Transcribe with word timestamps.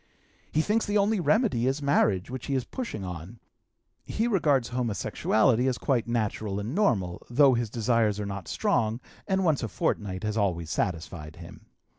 He 0.51 0.61
thinks 0.61 0.87
the 0.87 0.97
only 0.97 1.19
remedy 1.19 1.67
is 1.67 1.79
marriage, 1.79 2.31
which 2.31 2.47
he 2.47 2.55
is 2.55 2.63
pushing 2.65 3.03
on. 3.05 3.39
He 4.03 4.27
regards 4.27 4.69
homosexuality 4.69 5.67
as 5.67 5.77
quite 5.77 6.07
natural 6.07 6.59
and 6.59 6.73
normal, 6.73 7.21
though 7.29 7.53
his 7.53 7.69
desires 7.69 8.19
are 8.19 8.25
not 8.25 8.47
strong, 8.47 8.99
and 9.27 9.45
once 9.45 9.61
a 9.61 9.67
fortnight 9.67 10.23
has 10.23 10.37
always 10.37 10.71
satisfied 10.71 11.35
him. 11.35 11.67